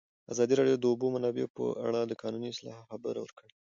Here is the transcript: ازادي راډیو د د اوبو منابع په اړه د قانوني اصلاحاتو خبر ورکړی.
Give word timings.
ازادي 0.31 0.53
راډیو 0.59 0.75
د 0.77 0.81
د 0.81 0.85
اوبو 0.91 1.07
منابع 1.15 1.45
په 1.55 1.63
اړه 1.87 1.99
د 2.05 2.11
قانوني 2.21 2.47
اصلاحاتو 2.51 2.87
خبر 2.91 3.13
ورکړی. 3.19 3.49